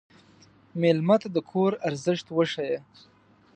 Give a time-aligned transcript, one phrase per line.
[0.81, 2.79] مېلمه ته د کور ارزښت وښیه.